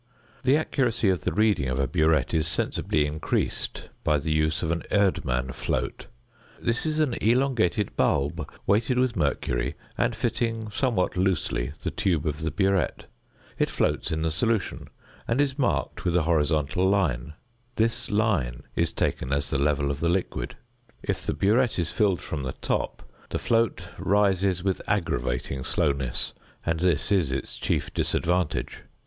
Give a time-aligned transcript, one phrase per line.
[0.41, 4.71] The accuracy of the reading of a burette is sensibly increased by the use of
[4.71, 6.07] an Erdmann float.
[6.59, 12.39] This is an elongated bulb, weighted with mercury, and fitting (somewhat loosely) the tube of
[12.39, 13.05] the burette.
[13.59, 14.87] It floats in the solution,
[15.27, 17.33] and is marked with a horizontal line;
[17.75, 20.55] this line is taken as the level of the liquid.
[21.03, 26.33] If the burette is filled from the top, the float rises with aggravating slowness,
[26.65, 28.81] and this is its chief disadvantage.